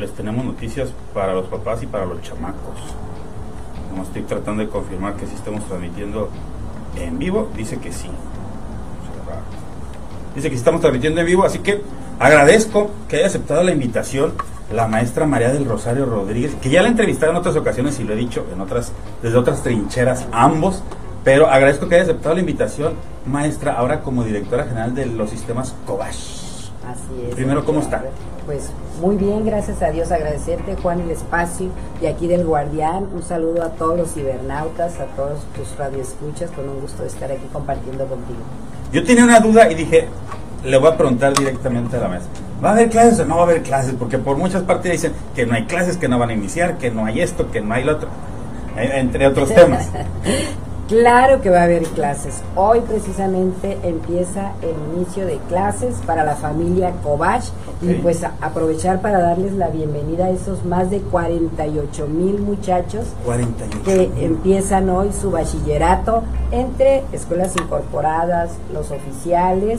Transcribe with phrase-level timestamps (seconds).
[0.00, 2.80] les tenemos noticias para los papás y para los chamacos.
[3.94, 6.30] No estoy tratando de confirmar que sí estamos transmitiendo
[6.96, 7.48] en vivo.
[7.56, 8.08] Dice que sí.
[10.34, 11.82] Dice que estamos transmitiendo en vivo, así que
[12.18, 14.32] agradezco que haya aceptado la invitación
[14.72, 18.04] la maestra María del Rosario Rodríguez, que ya la he entrevistado en otras ocasiones y
[18.04, 18.92] lo he dicho en otras,
[19.22, 20.82] desde otras trincheras ambos,
[21.24, 22.94] pero agradezco que haya aceptado la invitación,
[23.26, 26.39] maestra, ahora como directora general de los sistemas Cobash.
[27.10, 27.34] Así es.
[27.34, 28.02] Primero, ¿cómo está?
[28.46, 31.68] Pues muy bien, gracias a Dios, agradecerte Juan el espacio
[32.02, 36.68] y aquí del Guardián, un saludo a todos los cibernautas, a todos tus radioescuchas, con
[36.68, 38.40] un gusto de estar aquí compartiendo contigo.
[38.92, 40.08] Yo tenía una duda y dije,
[40.64, 42.32] le voy a preguntar directamente a la maestra.
[42.62, 43.94] ¿Va a haber clases o no va a haber clases?
[43.98, 46.90] Porque por muchas partes dicen que no hay clases, que no van a iniciar, que
[46.90, 48.08] no hay esto, que no hay lo otro,
[48.76, 49.88] eh, entre otros temas.
[50.90, 52.42] Claro que va a haber clases.
[52.56, 57.44] Hoy precisamente empieza el inicio de clases para la familia Cobach
[57.80, 63.82] y pues aprovechar para darles la bienvenida a esos más de 48 mil muchachos 48
[63.84, 69.78] que empiezan hoy su bachillerato entre escuelas incorporadas, los oficiales,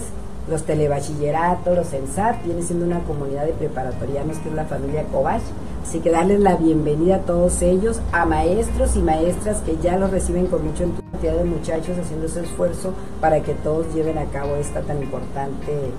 [0.49, 5.41] los telebachilleratos, los ENSAT, viene siendo una comunidad de preparatorianos que es la familia Cobach.
[5.83, 10.11] Así que darles la bienvenida a todos ellos, a maestros y maestras que ya los
[10.11, 14.55] reciben con mucho entusiasmo, de muchachos haciendo ese esfuerzo para que todos lleven a cabo
[14.55, 15.91] esta tan importante,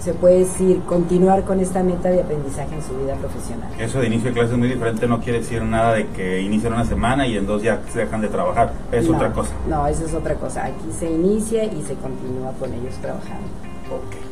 [0.00, 3.70] se puede decir, continuar con esta meta de aprendizaje en su vida profesional.
[3.78, 6.72] Eso de inicio de clase es muy diferente, no quiere decir nada de que inician
[6.72, 9.50] una semana y en dos ya se dejan de trabajar, es No, otra cosa.
[9.68, 10.64] No, eso es otra cosa.
[10.66, 13.46] Aquí se inicia y se continúa con ellos trabajando.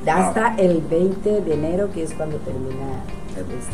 [0.07, 3.05] Hasta Ah, el 20 de enero, que es cuando termina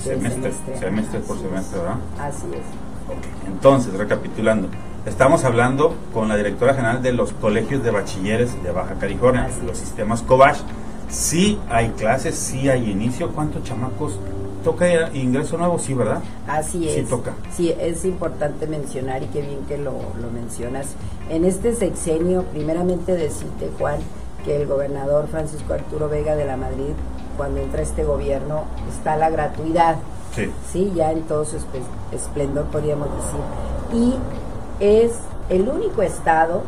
[0.02, 1.20] semestre, semestre.
[1.20, 1.96] por semestre, ¿verdad?
[2.18, 2.60] Así es.
[3.08, 4.68] Ok, Entonces, recapitulando,
[5.06, 9.78] estamos hablando con la directora general de los colegios de bachilleres de Baja California, los
[9.78, 10.58] sistemas Cobach.
[11.08, 13.30] Sí hay clases, sí hay inicio.
[13.30, 14.18] ¿Cuántos chamacos
[14.64, 15.78] toca ingreso nuevo?
[15.78, 16.20] Sí, ¿verdad?
[16.48, 17.08] Así Sí es.
[17.08, 17.34] toca.
[17.54, 20.88] Sí, es importante mencionar y qué bien que lo, lo mencionas.
[21.30, 24.00] En este sexenio, primeramente decirte, Juan,
[24.44, 26.94] que el gobernador Francisco Arturo Vega de la Madrid,
[27.36, 29.96] cuando entra este gobierno, está la gratuidad.
[30.34, 30.52] Sí.
[30.70, 31.56] sí, ya en todo su
[32.12, 33.40] esplendor podríamos decir.
[34.02, 34.14] Y
[34.84, 35.12] es
[35.48, 36.62] el único estado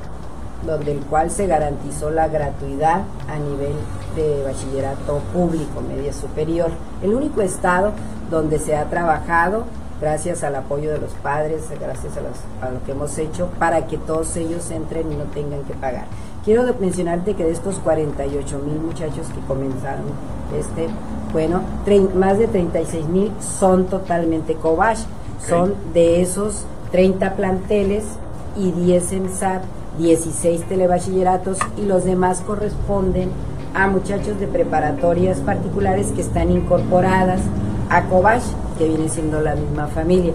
[0.67, 3.75] donde el cual se garantizó la gratuidad a nivel
[4.17, 6.71] de bachillerato público, media superior.
[7.03, 7.93] El único estado
[8.31, 9.65] donde se ha trabajado
[10.01, 13.87] gracias al apoyo de los padres, gracias a, los- a lo que hemos hecho, para
[13.87, 16.07] que todos ellos entren y no tengan que pagar.
[16.49, 20.07] Quiero mencionarte que de estos 48 mil muchachos que comenzaron,
[20.59, 20.89] este,
[21.31, 21.61] bueno,
[22.15, 24.97] más de 36 mil son totalmente Cobach.
[25.47, 28.05] Son de esos 30 planteles
[28.57, 29.63] y 10 en SAT,
[29.99, 33.29] 16 telebachilleratos y los demás corresponden
[33.75, 37.43] a muchachos de preparatorias particulares que están incorporadas
[37.91, 38.43] a Cobach,
[38.79, 40.33] que viene siendo la misma familia.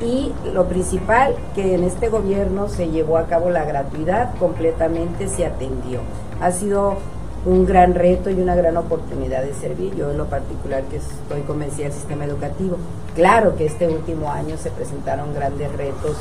[0.00, 5.44] Y lo principal, que en este gobierno se llevó a cabo la gratuidad, completamente se
[5.44, 6.00] atendió.
[6.40, 6.96] Ha sido
[7.44, 9.94] un gran reto y una gran oportunidad de servir.
[9.94, 12.76] Yo en lo particular que estoy convencida del sistema educativo.
[13.14, 16.16] Claro que este último año se presentaron grandes retos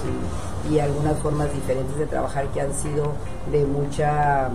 [0.70, 3.14] y, algunas formas diferentes de trabajar que han sido
[3.52, 4.50] de mucha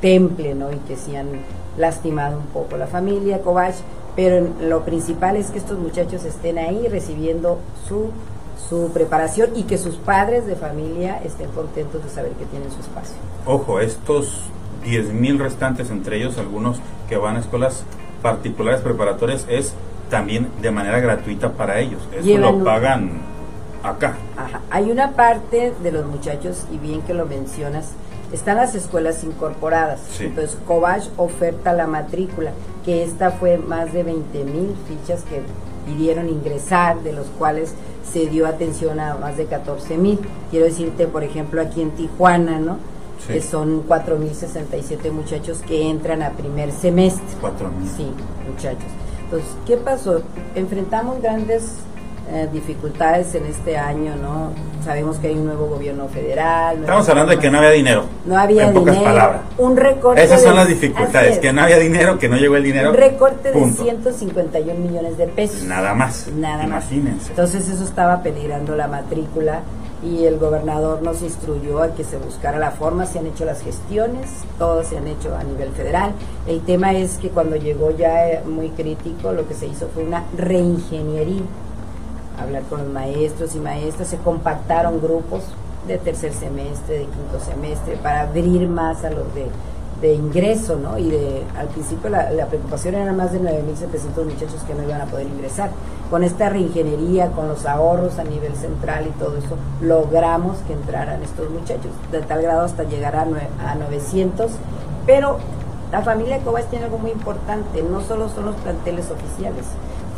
[0.00, 0.72] temple, ¿no?
[0.72, 1.28] Y que sí han
[1.76, 3.74] lastimado un poco la familia Cobach,
[4.14, 7.58] pero lo principal es que estos muchachos estén ahí recibiendo
[7.88, 8.10] su
[8.68, 12.80] su preparación y que sus padres de familia estén contentos de saber que tienen su
[12.80, 13.14] espacio.
[13.46, 14.42] Ojo, estos
[14.84, 17.84] 10.000 restantes, entre ellos algunos que van a escuelas
[18.22, 19.72] particulares preparatorias, es
[20.10, 22.00] también de manera gratuita para ellos.
[22.12, 23.10] Eso Llevan lo un- pagan
[23.82, 24.16] acá.
[24.36, 24.60] Ajá.
[24.70, 27.90] Hay una parte de los muchachos, y bien que lo mencionas,
[28.32, 30.00] están las escuelas incorporadas.
[30.10, 30.24] Sí.
[30.26, 32.50] Entonces, Cobach oferta la matrícula,
[32.84, 35.42] que esta fue más de 20 mil fichas que
[35.86, 37.74] pidieron ingresar, de los cuales
[38.12, 40.18] se dio atención a más de 14 mil.
[40.50, 42.76] Quiero decirte, por ejemplo, aquí en Tijuana, ¿no?
[43.26, 43.34] Sí.
[43.34, 47.26] Que son 4.067 muchachos que entran a primer semestre.
[47.42, 47.96] 4.000.
[47.96, 48.10] Sí,
[48.48, 48.90] muchachos.
[49.24, 50.22] Entonces, ¿qué pasó?
[50.54, 51.72] Enfrentamos grandes
[52.30, 54.52] eh, dificultades en este año, ¿no?
[54.84, 56.78] Sabemos que hay un nuevo gobierno federal.
[56.80, 58.04] Estamos hablando de que no había dinero.
[58.26, 59.12] no había en pocas dinero.
[59.14, 59.40] palabras.
[59.58, 60.22] Un recorte.
[60.22, 61.38] Esas son de- las dificultades, es.
[61.38, 62.90] que no había dinero, que no llegó el dinero.
[62.90, 63.82] Un recorte de punto.
[63.82, 65.62] 151 millones de pesos.
[65.64, 66.26] Nada más.
[66.34, 66.90] Nada más.
[66.90, 67.30] Imagínense.
[67.30, 69.60] Entonces eso estaba peligrando la matrícula
[70.02, 73.60] y el gobernador nos instruyó a que se buscara la forma, se han hecho las
[73.62, 76.12] gestiones, todas se han hecho a nivel federal.
[76.46, 80.04] El tema es que cuando llegó ya eh, muy crítico, lo que se hizo fue
[80.04, 81.42] una reingeniería.
[82.40, 85.42] Hablar con los maestros y maestras, se compactaron grupos
[85.86, 89.46] de tercer semestre, de quinto semestre, para abrir más a los de,
[90.00, 90.98] de ingreso, ¿no?
[90.98, 95.06] Y de, al principio la, preocupación era más de 9.700 muchachos que no iban a
[95.06, 95.70] poder ingresar.
[96.10, 101.22] Con esta reingeniería, con los ahorros a nivel central y todo eso, logramos que entraran
[101.22, 104.52] estos muchachos, de tal grado hasta llegar a, a 900,
[105.04, 105.38] pero
[105.90, 109.64] la familia Cobach tiene algo muy importante, no solo son los planteles oficiales,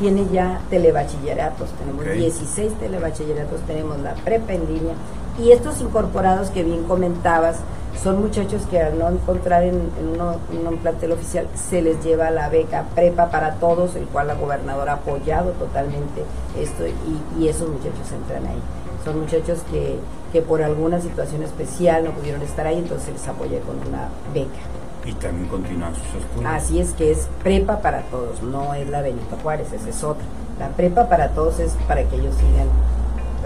[0.00, 2.12] tiene ya telebachilleratos, tenemos Ok.
[2.14, 4.94] 16 telebachilleratos, tenemos la prepa en línea
[5.38, 7.58] y estos incorporados que bien comentabas
[8.02, 12.02] son muchachos que al no encontrar en, en uno- en un plantel oficial se les
[12.02, 16.23] lleva la beca prepa para todos, el cual la gobernadora ha apoyado totalmente
[16.58, 18.58] esto y, y esos muchachos entran ahí.
[19.05, 19.97] Son muchachos que,
[20.32, 24.08] que por alguna situación especial no pudieron estar ahí, entonces se les apoya con una
[24.32, 24.61] beca.
[25.05, 26.44] Y también continúan sus estudios.
[26.52, 30.25] Así es que es prepa para todos, no es la Benito Juárez, esa es otra.
[30.58, 32.69] La prepa para todos es para que ellos sigan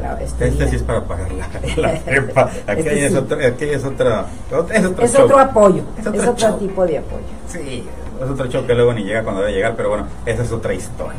[0.00, 1.46] tra- Este sí es para pagar la,
[1.76, 2.50] la prepa.
[2.66, 3.18] Aquella Este es, sí.
[3.18, 4.26] otra, aquella es otra.
[4.72, 5.24] Es otro, Es show.
[5.24, 7.22] otro apoyo, Es es otro tipo de apoyo.
[7.48, 7.86] Sí,
[8.20, 10.74] es otro show que luego ni llega cuando debe llegar, pero bueno, esa es otra
[10.74, 11.14] historia.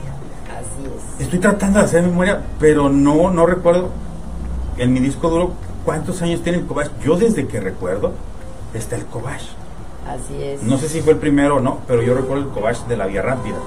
[0.51, 0.85] Así
[1.17, 1.21] es.
[1.21, 3.89] Estoy tratando de hacer memoria, pero no, no recuerdo
[4.77, 5.53] en mi disco duro
[5.85, 6.89] cuántos años tiene el Cobach.
[7.01, 8.11] Yo desde que recuerdo
[8.73, 9.41] está el Cobach.
[10.07, 10.61] Así es.
[10.63, 13.07] No sé si fue el primero o no, pero yo recuerdo el Cobach de la
[13.07, 13.57] Vía Rápida.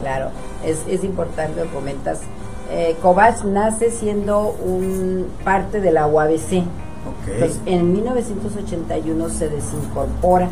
[0.00, 0.30] Claro,
[0.64, 2.20] es, es importante lo comentas.
[2.70, 6.62] Eh, Cobach nace siendo un parte de la UABC.
[7.06, 7.28] Ok.
[7.34, 10.48] Entonces, en 1981 se desincorpora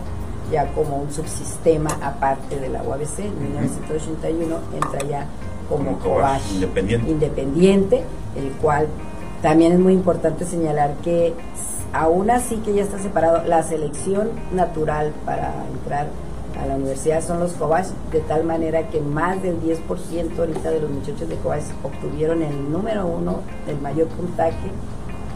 [0.52, 3.20] ya como un subsistema aparte de la UABC.
[3.20, 5.26] En 1981 entra ya
[5.68, 7.10] como, Como Cobach, independiente.
[7.10, 8.02] independiente,
[8.36, 8.86] el cual
[9.40, 11.32] también es muy importante señalar que
[11.92, 16.08] aún así que ya está separado, la selección natural para entrar
[16.60, 20.80] a la universidad son los Cobach, de tal manera que más del 10% ahorita de
[20.80, 24.70] los muchachos de Cobach obtuvieron el número uno, el mayor puntaje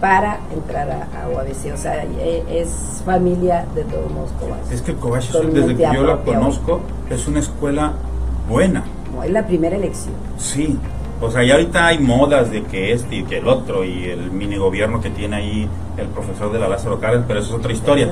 [0.01, 1.73] para entrar a, a UABC.
[1.73, 4.71] O sea, e- es familia de todos modos Cobach.
[4.71, 7.93] Es que el Cobach, desde que yo la conozco, es una escuela
[8.49, 8.85] buena.
[9.11, 10.15] Como es la primera elección.
[10.37, 10.79] Sí,
[11.21, 14.31] o sea, ya ahorita hay modas de que este y que el otro y el
[14.31, 17.73] mini gobierno que tiene ahí el profesor de la Lázaro Cárdenas, pero eso es otra
[17.73, 18.11] historia.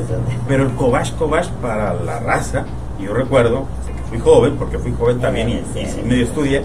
[0.48, 2.64] Pero el Cobach Cobach para la raza,
[2.98, 3.66] yo recuerdo,
[4.08, 6.62] fui joven, porque fui joven también y, y medio estudié,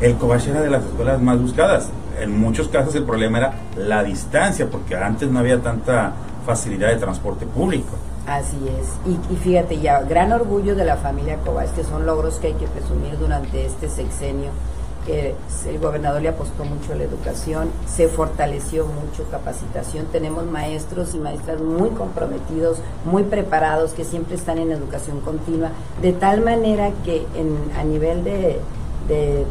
[0.00, 1.90] el Cobach era de las escuelas más buscadas.
[2.20, 6.12] En muchos casos el problema era la distancia, porque antes no había tanta
[6.46, 7.96] facilidad de transporte público.
[8.26, 8.88] Así es.
[9.06, 12.52] Y, y fíjate ya, gran orgullo de la familia Cobach, que son logros que hay
[12.54, 14.50] que presumir durante este sexenio,
[15.06, 15.34] que
[15.68, 21.18] el gobernador le apostó mucho a la educación, se fortaleció mucho capacitación, tenemos maestros y
[21.18, 25.70] maestras muy comprometidos, muy preparados, que siempre están en educación continua,
[26.00, 28.60] de tal manera que en, a nivel de,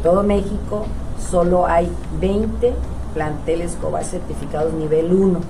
[0.02, 0.84] todo México
[1.30, 1.88] solo hay
[2.20, 2.72] 20
[3.14, 5.40] planteles Cobach certificados nivel 1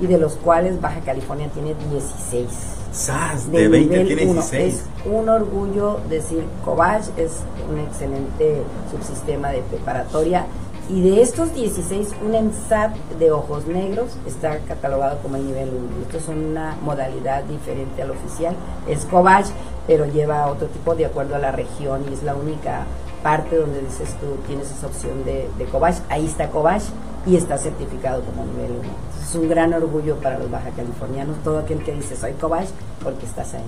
[0.00, 3.52] y de los cuales Baja California tiene 16 ¡Sas!
[3.52, 4.40] De 20 nivel tiene uno.
[4.40, 4.74] 16.
[4.74, 7.32] Es un orgullo decir Cobach es
[7.70, 10.46] un excelente subsistema de preparatoria
[10.88, 15.78] y de estos 16, un ENSAT de ojos negros está catalogado como el nivel 1.
[16.06, 18.54] Esto es una modalidad diferente al oficial.
[18.88, 19.46] Es Cobach,
[19.86, 22.86] pero lleva otro tipo de acuerdo a la región y es la única
[23.22, 25.96] parte donde dices tú tienes esa opción de, de Cobach.
[26.08, 26.84] Ahí está Cobach
[27.26, 28.88] y está certificado como nivel 1.
[29.22, 32.68] Es un gran orgullo para los baja californianos, todo aquel que dice soy Cobach
[33.02, 33.62] porque estás ahí.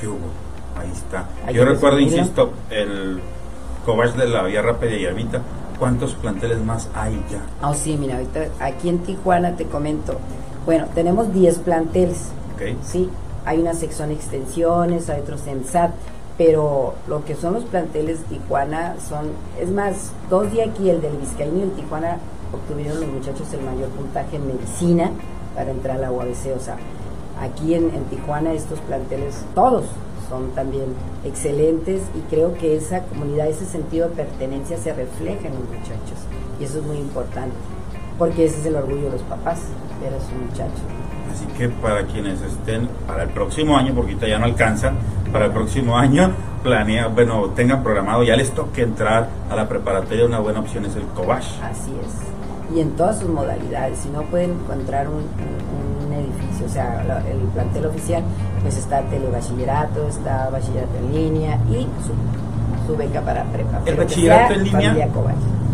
[0.00, 0.18] ¿Qué hubo?
[0.76, 1.26] Ahí está.
[1.46, 3.20] Hay Yo recuerdo, insisto, el
[3.84, 5.40] Cobach de la Vía Rápida y Ermita.
[5.78, 7.40] ¿Cuántos planteles más hay ya?
[7.66, 10.18] Oh, sí, mira, ahorita aquí en Tijuana te comento.
[10.66, 12.28] Bueno, tenemos 10 planteles.
[12.54, 12.76] ¿Ok?
[12.84, 13.10] Sí,
[13.44, 15.90] hay una sección extensiones, hay otros en SAT,
[16.38, 19.26] pero lo que son los planteles Tijuana son,
[19.60, 22.18] es más, dos de aquí, el del Vizcaíno y el Tijuana,
[22.54, 25.10] obtuvieron los muchachos el mayor puntaje en medicina
[25.54, 26.56] para entrar a la UABC.
[26.56, 26.76] O sea,
[27.40, 29.84] aquí en, en Tijuana estos planteles, todos
[30.28, 30.86] son también
[31.24, 36.18] excelentes y creo que esa comunidad, ese sentido de pertenencia se refleja en los muchachos
[36.60, 37.54] y eso es muy importante,
[38.18, 39.60] porque ese es el orgullo de los papás,
[40.00, 40.80] ver a sus muchachos.
[41.32, 44.96] Así que para quienes estén para el próximo año, porque ya no alcanzan,
[45.32, 46.32] para el próximo año
[46.62, 50.94] planea, bueno, tengan programado, ya les toque entrar a la preparatoria, una buena opción es
[50.96, 51.44] el Cobach.
[51.62, 52.43] Así es.
[52.74, 57.02] Y en todas sus modalidades, si no pueden encontrar un, un- un edificio, o sea,
[57.06, 58.22] la- el plantel oficial,
[58.62, 63.80] pues está telebachillerato, está bachillerato en línea y su, su beca para prepa.
[63.86, 65.08] El bachillerato en línea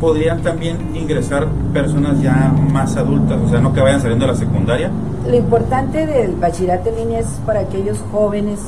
[0.01, 4.39] podrían también ingresar personas ya más adultas, o sea, no que vayan saliendo de la
[4.39, 4.91] secundaria.
[5.29, 8.61] Lo importante del bachillerato en línea es para aquellos jóvenes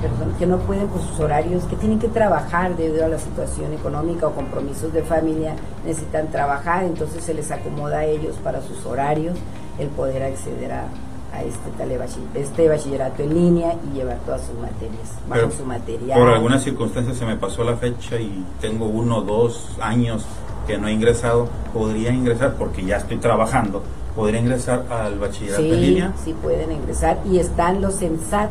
[0.00, 3.72] perdón, que no pueden por sus horarios, que tienen que trabajar debido a la situación
[3.72, 8.84] económica o compromisos de familia, necesitan trabajar, entonces se les acomoda a ellos para sus
[8.86, 9.36] horarios
[9.78, 10.88] el poder acceder a,
[11.32, 11.70] a este,
[12.34, 16.18] este bachillerato en línea y llevar todas sus materias, bajo su material.
[16.18, 20.26] Por alguna circunstancia se me pasó la fecha y tengo uno o dos años
[20.66, 21.48] que no he ingresado.
[21.72, 23.82] Podría ingresar porque ya estoy trabajando.
[24.14, 26.12] Podría ingresar al bachillerato en línea.
[26.24, 28.50] sí pueden ingresar y están los EMSAT.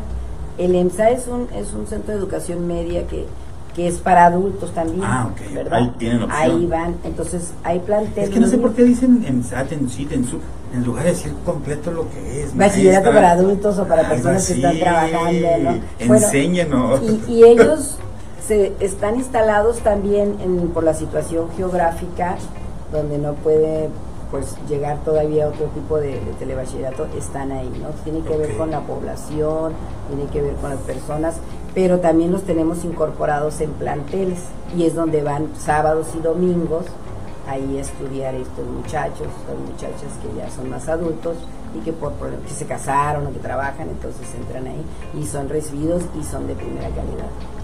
[0.58, 3.26] El EMSAT es un, es un centro de educación media que,
[3.76, 5.04] que es para adultos también.
[5.04, 5.54] Ah, ok.
[5.54, 5.74] ¿verdad?
[5.74, 6.42] Ahí tienen opción.
[6.42, 8.30] Ahí van, entonces hay planteles.
[8.30, 11.34] Es que no sé por qué dicen en SAT, en SIT, en lugar de decir
[11.46, 12.56] completo lo que es.
[12.56, 16.08] Bachillerato para adultos o para personas que están trabajando, ¿no?
[16.08, 17.00] Bueno.
[17.28, 17.98] Y, y ellos
[18.48, 22.38] se están instalados también en, por la situación geográfica,
[22.92, 23.90] donde no puede
[24.32, 27.90] pues llegar todavía otro tipo de, de telebachillerato, están ahí, ¿no?
[28.04, 29.74] Tiene que ver con la población,
[30.10, 31.36] tiene que ver con las personas,
[31.74, 34.40] pero también los tenemos incorporados en planteles
[34.76, 36.86] y es donde van sábados y domingos
[37.48, 41.38] ahí a estudiar estos muchachos, son muchachas que ya son más adultos
[41.74, 44.84] y que por problemas que se casaron o que trabajan, entonces entran ahí
[45.18, 47.57] y son recibidos y son de primera calidad.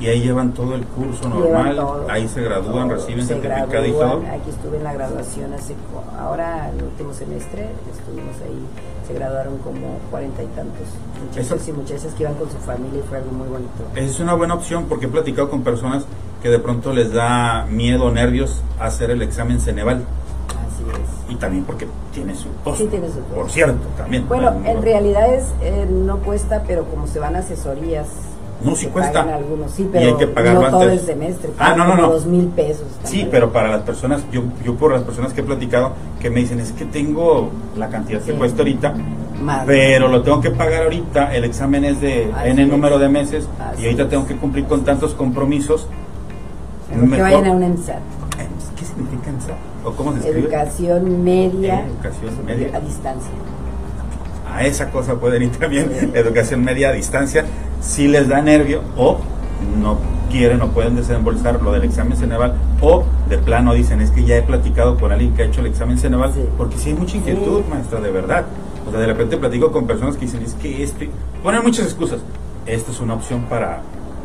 [0.00, 3.84] Y ahí llevan todo el curso normal, todo, ahí se gradúan, todo, reciben se certificado
[3.84, 4.10] y gradúan.
[4.22, 4.32] todo.
[4.32, 5.74] Aquí estuve en la graduación hace,
[6.18, 8.66] ahora el último semestre, estuvimos ahí,
[9.06, 10.86] se graduaron como cuarenta y tantos
[11.22, 13.70] muchachos Eso- y muchachas que iban con su familia y fue algo muy bonito.
[13.94, 16.06] Es una buena opción porque he platicado con personas
[16.42, 19.96] que de pronto les da miedo o nervios hacer el examen Ceneval.
[20.48, 20.82] Así
[21.28, 21.30] es.
[21.32, 22.76] Y también porque tiene su costo.
[22.82, 23.34] Sí, tiene su costo.
[23.34, 24.26] Por cierto, también.
[24.26, 28.06] Bueno, No, en realidad es, eh, no cuesta, pero como se van asesorías.
[28.62, 29.20] No, sí se cuesta.
[29.34, 31.00] algunos, sí, Y pero hay que pagarlo no todo antes.
[31.00, 31.50] el semestre.
[31.58, 32.10] Ah, no, no, no.
[32.10, 32.84] Dos mil pesos.
[33.04, 36.40] Sí, pero para las personas, yo, yo por las personas que he platicado, que me
[36.40, 38.94] dicen, es que tengo la cantidad que cuesta ahorita,
[39.42, 39.64] Más.
[39.66, 42.68] pero lo tengo que pagar ahorita, el examen es de Así N es.
[42.68, 44.08] número de meses, Así y ahorita es.
[44.10, 45.86] tengo que cumplir con tantos compromisos.
[46.94, 47.98] Mejor que vayan a un EMSAT.
[48.76, 49.52] ¿Qué significa EMSA?
[49.84, 50.40] ¿O cómo se escribe?
[50.40, 52.70] Educación media Educación media.
[52.76, 53.30] a distancia.
[54.52, 57.44] A esa cosa pueden ir también, educación media a distancia,
[57.80, 59.18] si les da nervio o
[59.80, 59.98] no
[60.30, 64.36] quieren o pueden desembolsar lo del examen Ceneval o de plano dicen es que ya
[64.36, 66.40] he platicado con alguien que ha hecho el examen Ceneval Sí.
[66.56, 67.70] porque sí hay mucha inquietud Sí.
[67.70, 68.44] maestra de verdad
[68.86, 71.10] o sea de repente platico con personas que dicen es que este
[71.42, 72.20] ponen muchas excusas
[72.66, 73.80] esta es una opción para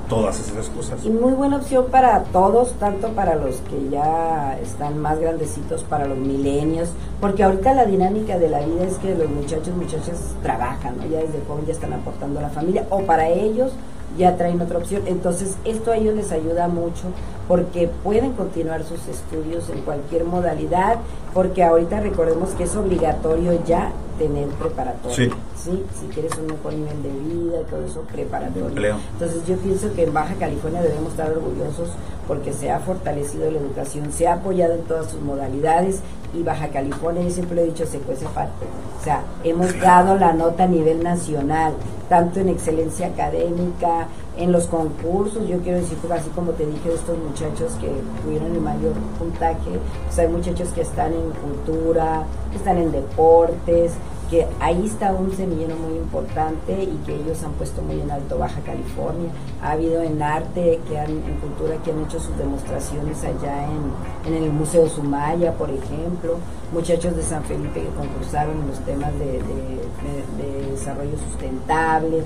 [0.07, 5.00] todas esas cosas Y muy buena opción para todos, tanto para los que ya están
[5.00, 9.29] más grandecitos, para los milenios, porque ahorita la dinámica de la vida es que los
[9.29, 11.05] muchachos, muchachas trabajan, ¿no?
[11.07, 13.71] ya desde joven ya están aportando a la familia, o para ellos
[14.17, 15.03] ya traen otra opción.
[15.07, 17.03] Entonces, esto a ellos les ayuda mucho
[17.47, 21.00] porque pueden continuar sus estudios en cualquier modalidad,
[21.33, 25.15] porque ahorita recordemos que es obligatorio ya tener preparatoria.
[25.15, 25.29] Sí.
[25.55, 25.84] ¿sí?
[26.00, 28.98] Si quieres un mejor nivel de vida y todo eso, preparatoria.
[29.13, 31.89] Entonces yo pienso que en Baja California debemos estar orgullosos
[32.27, 36.01] porque se ha fortalecido la educación, se ha apoyado en todas sus modalidades
[36.34, 38.65] y Baja California, yo siempre lo he dicho, se cuece parte.
[39.00, 41.74] O sea, hemos dado la nota a nivel nacional,
[42.10, 46.96] tanto en excelencia académica, en los concursos, yo quiero decir, así como te dije de
[46.96, 47.89] estos muchachos que
[48.24, 53.94] tuvieron el mayor puntaje, pues hay muchachos que están en cultura, que están en deportes,
[54.29, 58.38] que ahí está un semillero muy importante y que ellos han puesto muy en alto
[58.38, 59.29] Baja California.
[59.62, 64.34] Ha habido en arte, que han, en cultura, que han hecho sus demostraciones allá en,
[64.34, 66.38] en el Museo Sumaya, por ejemplo,
[66.74, 72.24] muchachos de San Felipe que concursaron en los temas de, de- de- de desarrollo sustentable.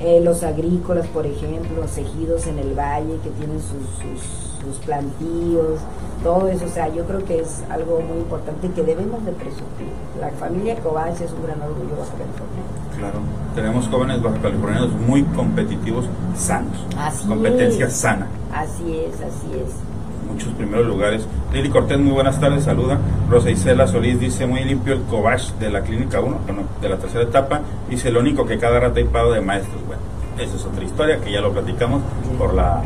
[0.00, 4.84] Eh, los agrícolas, por ejemplo, los ejidos en el valle que tienen sus, sus, sus
[4.84, 5.80] plantíos,
[6.22, 9.92] todo eso, o sea, yo creo que es algo muy importante que debemos de presumir.
[10.18, 12.62] La familia Cobach es un gran orgullo Baja California.
[12.98, 16.04] claro tenemos jóvenes baja californianos muy competitivos
[16.36, 17.92] sanos Así competencia es.
[17.92, 19.89] sana Así es, así es.
[20.32, 21.26] Muchos primeros lugares.
[21.52, 22.98] Lili Cortés, muy buenas tardes, saluda.
[23.28, 26.96] Rosa Isela Solís dice, muy limpio el cobach de la clínica 1, bueno, de la
[26.96, 27.60] tercera etapa.
[27.88, 29.80] Dice, lo único que cada rato hay pago de maestros.
[29.86, 30.02] Bueno,
[30.38, 32.02] esa es otra historia que ya lo platicamos
[32.38, 32.82] por la...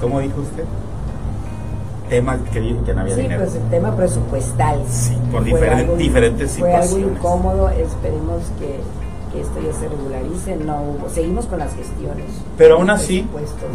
[0.00, 0.64] ¿Cómo dijo usted?
[2.08, 3.42] Tema que dijo que no había Sí, dinero.
[3.42, 4.80] pues el tema presupuestal.
[4.88, 7.16] Sí, por Fue diferen- algo- diferentes Fue algo situaciones.
[7.18, 8.80] incómodo, esperemos que,
[9.36, 10.56] que esto ya se regularice.
[10.56, 12.24] No hubo, seguimos con las gestiones.
[12.56, 13.26] Pero aún así,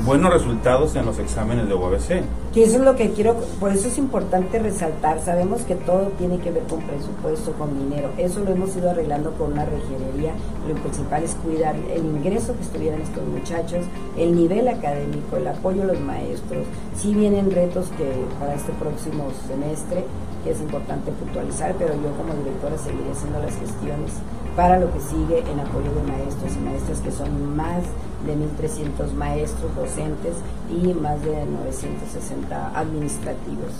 [0.05, 2.23] buenos resultados en los exámenes de UABC.
[2.53, 6.37] Que eso es lo que quiero, por eso es importante resaltar, sabemos que todo tiene
[6.39, 10.33] que ver con presupuesto, con dinero, eso lo hemos ido arreglando con una regenería,
[10.67, 13.85] lo principal es cuidar el ingreso que estuvieran estos muchachos,
[14.17, 16.65] el nivel académico, el apoyo a los maestros,
[16.97, 20.03] si vienen retos que para este próximo semestre,
[20.43, 24.11] que es importante puntualizar, pero yo como directora seguiré haciendo las gestiones
[24.55, 27.83] para lo que sigue en apoyo de maestros y maestras que son más
[28.25, 30.35] de 1.300 maestros docentes
[30.69, 33.71] y más de 960 administrativos.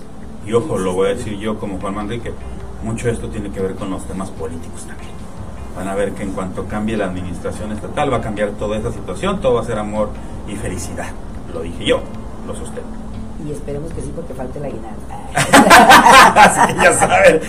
[0.46, 2.34] Y ojo, lo voy a decir yo como Juan Manrique,
[2.84, 5.12] mucho de esto tiene que ver con los temas políticos también.
[5.76, 8.92] van a ver que en cuanto cambie la administración estatal va a cambiar toda esa
[8.92, 10.10] situación, todo va a ser amor
[10.48, 11.12] y felicidad.
[11.54, 12.02] Lo dije yo,
[12.48, 13.01] lo sostengo
[13.46, 15.02] y esperemos que sí porque falte la aguinaldo.
[16.36, 17.42] Así ya saben.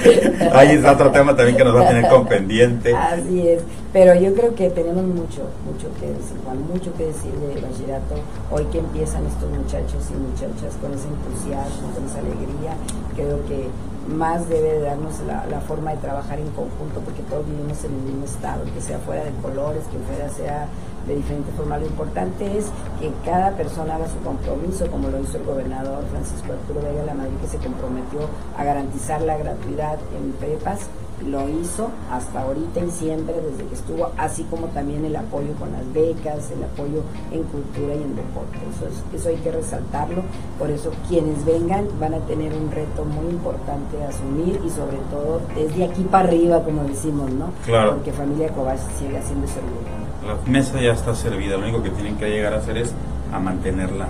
[0.55, 2.95] Ahí está otro tema también que nos va a tener con pendiente.
[2.95, 3.63] Así es.
[3.93, 8.15] Pero yo creo que tenemos mucho, mucho que decir, Juan, mucho que decir de bachillerato.
[8.51, 12.73] Hoy que empiezan estos muchachos y muchachas con ese entusiasmo, con esa alegría,
[13.15, 13.69] creo que
[14.09, 17.93] más debe de darnos la, la, forma de trabajar en conjunto porque todos vivimos en
[17.93, 20.67] el mismo estado, que sea fuera de colores, que fuera sea
[21.07, 21.79] de diferente forma.
[21.79, 22.67] Lo importante es
[23.01, 27.15] que cada persona haga su compromiso, como lo hizo el gobernador Francisco Arturo Vega la
[27.15, 28.21] Madrid, que se comprometió
[28.57, 30.89] a garantizar la gratuidad en prepas.
[31.23, 35.71] Lo hizo hasta ahorita y siempre desde que estuvo, así como también el apoyo con
[35.71, 38.59] las becas, el apoyo en cultura y en deporte.
[38.75, 40.23] Eso, es, eso hay que resaltarlo.
[40.59, 44.97] Por eso quienes vengan van a tener un reto muy importante a asumir y sobre
[45.13, 47.51] todo desde aquí para arriba, como decimos, ¿no?
[47.65, 47.95] Claro.
[47.95, 51.91] Porque familia Cobach sigue haciendo ese orgullo la mesa ya está servida, lo único que
[51.91, 52.95] tienen que llegar a hacer es
[53.33, 54.07] a mantenerla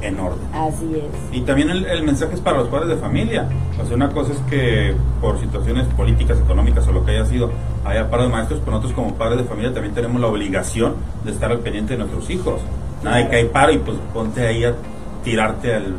[0.00, 0.46] en orden.
[0.52, 1.36] Así es.
[1.36, 3.48] Y también el, mensaje es para los padres de familia.
[3.80, 7.50] O sea, una cosa es que por situaciones políticas, económicas o lo que haya sido,
[7.84, 10.94] haya paros maestros, pero nosotros como padres de familia también tenemos la obligación
[11.24, 12.60] de estar al pendiente de nuestros hijos.
[13.02, 14.74] Nada de que hay paro y pues ponte ahí a
[15.22, 15.94] tirarte al,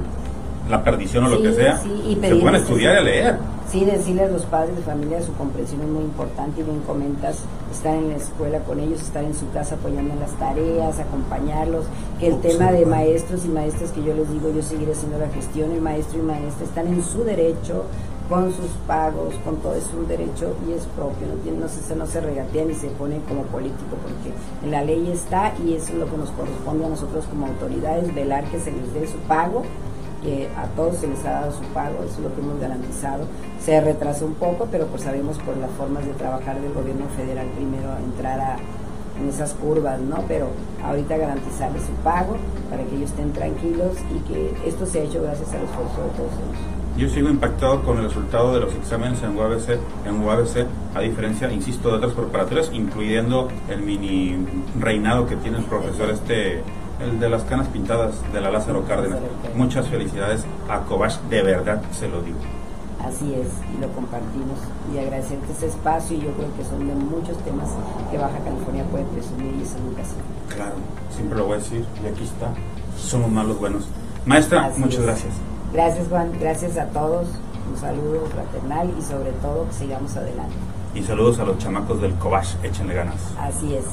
[0.69, 1.77] la perdición o lo que sea.
[1.77, 5.21] Sí, y se pueden estudiar y a leer sí decirle a los padres de familia
[5.21, 7.39] su comprensión es muy importante y bien comentas
[7.71, 11.85] estar en la escuela con ellos, estar en su casa apoyando en las tareas, acompañarlos,
[12.19, 15.29] que el tema de maestros y maestras que yo les digo, yo seguiré haciendo la
[15.29, 17.85] gestión, el maestro y maestra están en su derecho
[18.29, 21.95] con sus pagos, con todo es un derecho y es propio, no, tiene, no, se,
[21.95, 25.93] no se regatea ni se pone como político, porque en la ley está y eso
[25.93, 29.17] es lo que nos corresponde a nosotros como autoridades, velar que se les dé su
[29.27, 29.63] pago
[30.23, 33.25] que a todos se les ha dado su pago, eso es lo que hemos garantizado.
[33.59, 37.47] Se retrasó un poco, pero pues sabemos por las formas de trabajar del gobierno federal
[37.55, 38.57] primero entrar a,
[39.19, 40.23] en esas curvas, ¿no?
[40.27, 40.47] Pero
[40.83, 42.37] ahorita garantizarles su pago
[42.69, 46.09] para que ellos estén tranquilos y que esto se ha hecho gracias al esfuerzo de
[46.17, 46.83] todos ellos.
[46.95, 51.51] Yo sigo impactado con el resultado de los exámenes en UABC, en UABC, a diferencia,
[51.51, 54.45] insisto, de otras corporatorias, incluyendo el mini
[54.79, 56.61] reinado que tiene el profesor este
[56.99, 59.19] el de las canas pintadas de la Lázaro Cárdenas.
[59.55, 62.37] Muchas felicidades a Cobach, de verdad se lo digo.
[63.03, 64.59] Así es, y lo compartimos.
[64.93, 67.69] Y agradecerte ese espacio, y yo creo que son de muchos temas
[68.09, 70.21] que Baja California puede presumir y esa educación.
[70.55, 70.75] Claro,
[71.13, 72.53] siempre lo voy a decir, y aquí está.
[72.97, 73.85] Somos malos buenos.
[74.25, 75.33] Maestra, muchas gracias.
[75.73, 76.31] Gracias, Juan.
[76.39, 77.27] Gracias a todos.
[77.69, 80.53] Un saludo fraternal y sobre todo que sigamos adelante.
[80.95, 82.55] Y saludos a los chamacos del Cobach.
[82.63, 83.15] Échenle ganas.
[83.39, 83.85] Así es.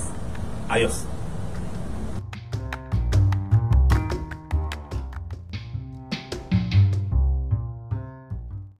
[0.68, 1.04] Adiós.